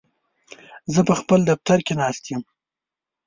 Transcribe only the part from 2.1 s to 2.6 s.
یم.